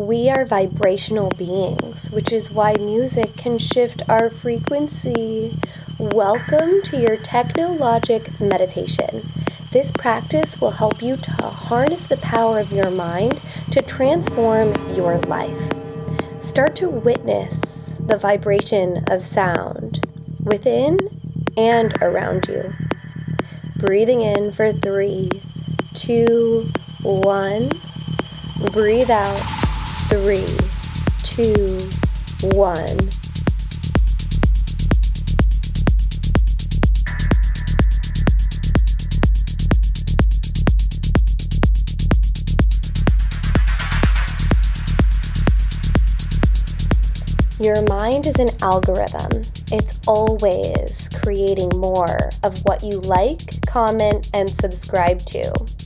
[0.00, 5.54] We are vibrational beings, which is why music can shift our frequency.
[5.98, 9.30] Welcome to your Technologic meditation.
[9.72, 13.42] This practice will help you to harness the power of your mind
[13.72, 15.70] to transform your life.
[16.38, 20.08] Start to witness the vibration of sound
[20.44, 20.96] within
[21.58, 22.72] and around you.
[23.76, 25.28] Breathing in for three,
[25.92, 26.70] two,
[27.02, 27.68] one.
[28.72, 29.59] Breathe out.
[30.10, 30.44] Three,
[31.22, 31.78] two,
[32.56, 32.98] one.
[47.60, 49.42] Your mind is an algorithm.
[49.70, 55.79] It's always creating more of what you like, comment, and subscribe to.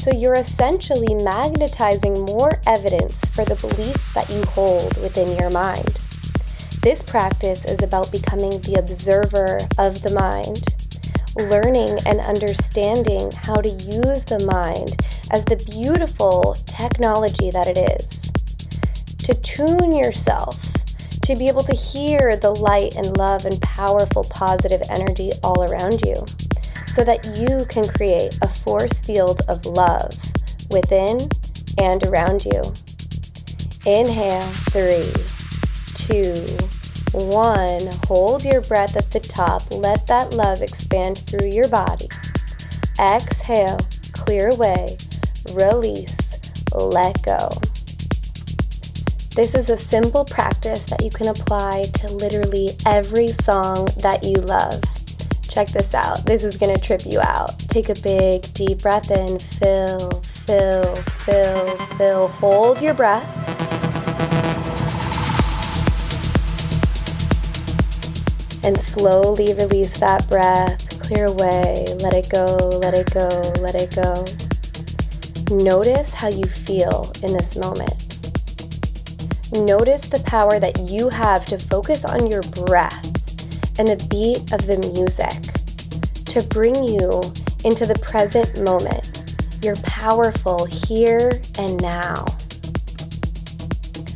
[0.00, 6.00] So you're essentially magnetizing more evidence for the beliefs that you hold within your mind.
[6.80, 10.64] This practice is about becoming the observer of the mind,
[11.52, 14.96] learning and understanding how to use the mind
[15.36, 18.32] as the beautiful technology that it is.
[19.28, 20.56] To tune yourself
[21.28, 26.00] to be able to hear the light and love and powerful positive energy all around
[26.08, 26.16] you
[27.00, 30.10] so that you can create a force field of love
[30.70, 31.16] within
[31.78, 32.60] and around you.
[33.88, 35.08] Inhale, three,
[35.96, 36.36] two,
[37.16, 37.80] one.
[38.04, 39.62] Hold your breath at the top.
[39.72, 42.06] Let that love expand through your body.
[43.00, 43.78] Exhale,
[44.12, 44.98] clear away,
[45.54, 46.18] release,
[46.74, 47.48] let go.
[49.34, 54.34] This is a simple practice that you can apply to literally every song that you
[54.34, 54.82] love.
[55.50, 56.24] Check this out.
[56.24, 57.58] This is going to trip you out.
[57.58, 59.36] Take a big, deep breath in.
[59.36, 62.28] Fill, fill, fill, fill.
[62.28, 63.26] Hold your breath.
[68.62, 71.00] And slowly release that breath.
[71.02, 71.84] Clear away.
[72.00, 72.44] Let it go,
[72.78, 73.28] let it go,
[73.60, 74.24] let it go.
[75.56, 78.06] Notice how you feel in this moment.
[79.52, 83.19] Notice the power that you have to focus on your breath
[83.78, 85.60] and the beat of the music
[86.30, 87.20] to bring you
[87.64, 89.34] into the present moment.
[89.62, 92.24] You're powerful here and now.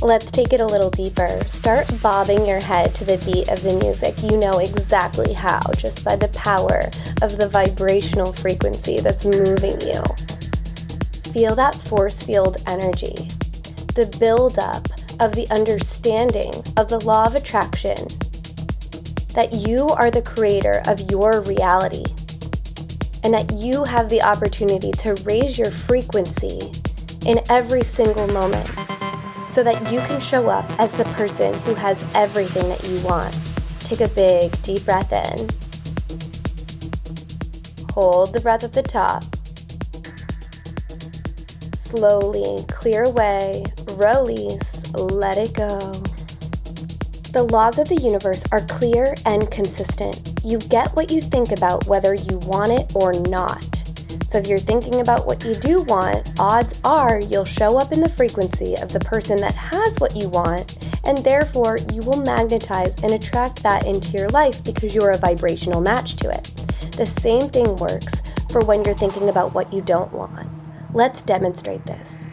[0.00, 1.28] Let's take it a little deeper.
[1.44, 4.22] Start bobbing your head to the beat of the music.
[4.22, 6.86] You know exactly how, just by the power
[7.20, 10.00] of the vibrational frequency that's moving you.
[11.32, 13.28] Feel that force field energy,
[13.94, 14.86] the buildup
[15.20, 18.06] of the understanding of the law of attraction
[19.38, 22.02] that you are the creator of your reality
[23.22, 26.72] and that you have the opportunity to raise your frequency
[27.24, 28.66] in every single moment
[29.46, 33.32] so that you can show up as the person who has everything that you want.
[33.78, 35.46] Take a big, deep breath in.
[37.92, 39.22] Hold the breath at the top.
[41.76, 43.62] Slowly clear away,
[43.94, 45.92] release, let it go.
[47.30, 50.40] The laws of the universe are clear and consistent.
[50.42, 53.62] You get what you think about whether you want it or not.
[54.30, 58.00] So if you're thinking about what you do want, odds are you'll show up in
[58.00, 63.02] the frequency of the person that has what you want, and therefore you will magnetize
[63.02, 66.44] and attract that into your life because you're a vibrational match to it.
[66.96, 70.48] The same thing works for when you're thinking about what you don't want.
[70.94, 72.26] Let's demonstrate this.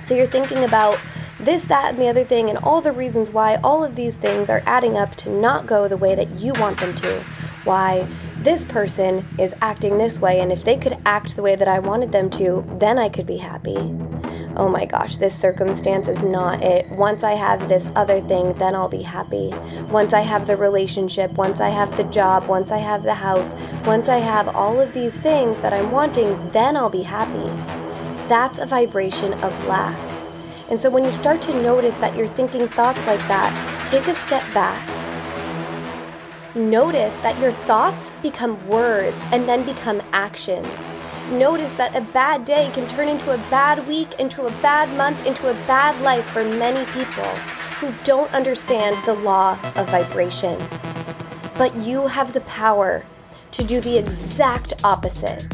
[0.00, 0.98] So you're thinking about
[1.40, 4.50] this, that, and the other thing, and all the reasons why all of these things
[4.50, 7.20] are adding up to not go the way that you want them to.
[7.64, 11.68] Why this person is acting this way, and if they could act the way that
[11.68, 13.76] I wanted them to, then I could be happy.
[14.56, 16.88] Oh my gosh, this circumstance is not it.
[16.88, 19.54] Once I have this other thing, then I'll be happy.
[19.90, 23.54] Once I have the relationship, once I have the job, once I have the house,
[23.84, 27.48] once I have all of these things that I'm wanting, then I'll be happy.
[28.28, 30.07] That's a vibration of lack.
[30.70, 34.14] And so when you start to notice that you're thinking thoughts like that, take a
[34.14, 34.86] step back.
[36.54, 40.68] Notice that your thoughts become words and then become actions.
[41.30, 45.24] Notice that a bad day can turn into a bad week, into a bad month,
[45.24, 47.24] into a bad life for many people
[47.80, 50.60] who don't understand the law of vibration.
[51.56, 53.04] But you have the power
[53.52, 55.46] to do the exact opposite,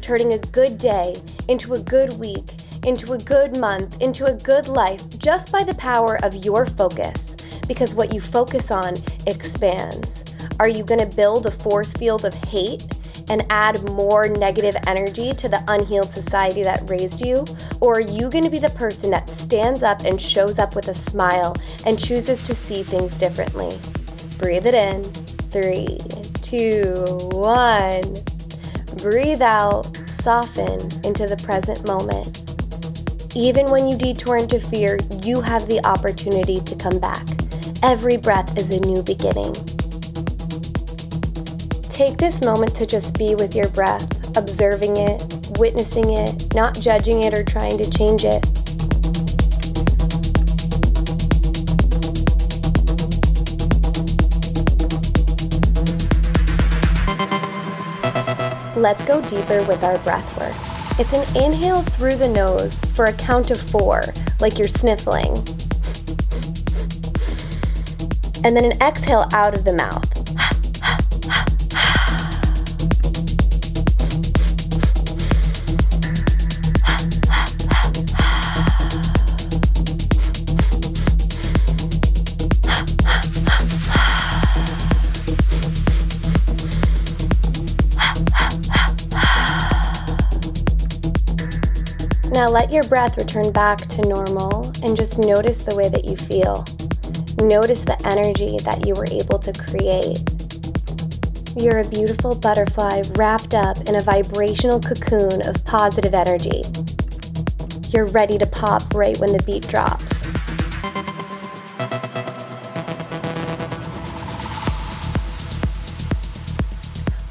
[0.00, 1.16] turning a good day
[1.48, 5.74] into a good week into a good month, into a good life, just by the
[5.74, 7.36] power of your focus.
[7.66, 8.94] Because what you focus on
[9.26, 10.24] expands.
[10.60, 12.86] Are you going to build a force field of hate
[13.28, 17.44] and add more negative energy to the unhealed society that raised you?
[17.80, 20.88] Or are you going to be the person that stands up and shows up with
[20.88, 21.56] a smile
[21.86, 23.78] and chooses to see things differently?
[24.38, 25.02] Breathe it in.
[25.54, 25.98] Three,
[26.42, 28.14] two, one.
[28.98, 29.84] Breathe out,
[30.22, 32.43] soften into the present moment.
[33.36, 37.26] Even when you detour into fear, you have the opportunity to come back.
[37.82, 39.52] Every breath is a new beginning.
[41.90, 45.20] Take this moment to just be with your breath, observing it,
[45.58, 48.46] witnessing it, not judging it or trying to change it.
[58.76, 60.73] Let's go deeper with our breath work.
[60.96, 64.04] It's an inhale through the nose for a count of four,
[64.38, 65.32] like you're sniffling.
[68.44, 70.03] And then an exhale out of the mouth.
[92.54, 96.62] Let your breath return back to normal and just notice the way that you feel.
[97.44, 100.22] Notice the energy that you were able to create.
[101.58, 106.62] You're a beautiful butterfly wrapped up in a vibrational cocoon of positive energy.
[107.90, 110.14] You're ready to pop right when the beat drops.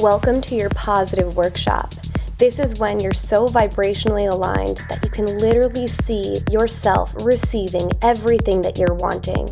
[0.00, 1.92] Welcome to your positive workshop.
[2.38, 8.60] This is when you're so vibrationally aligned that you can literally see yourself receiving everything
[8.62, 9.48] that you're wanting.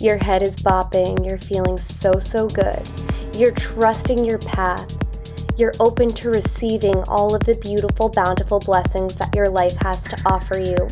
[0.00, 2.88] Your head is bopping, you're feeling so, so good.
[3.34, 4.96] You're trusting your path.
[5.58, 10.16] You're open to receiving all of the beautiful, bountiful blessings that your life has to
[10.26, 10.88] offer you.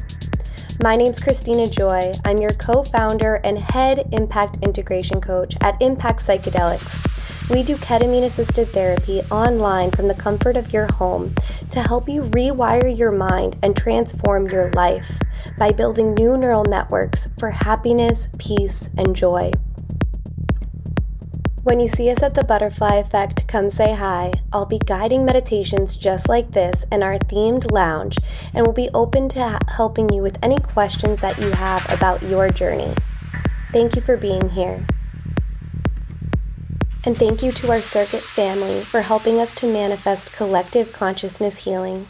[0.83, 2.11] My name's Christina Joy.
[2.25, 7.10] I'm your co founder and head impact integration coach at Impact Psychedelics.
[7.51, 11.35] We do ketamine assisted therapy online from the comfort of your home
[11.73, 15.11] to help you rewire your mind and transform your life
[15.59, 19.51] by building new neural networks for happiness, peace, and joy.
[21.65, 24.31] When you see us at the Butterfly Effect, come say hi.
[24.53, 28.17] I'll be guiding meditations just like this in our themed lounge
[28.55, 32.49] and we'll be open to helping you with any questions that you have about your
[32.49, 32.95] journey.
[33.73, 34.87] Thank you for being here.
[37.07, 42.07] And thank you to our circuit family for helping us to manifest collective consciousness healing.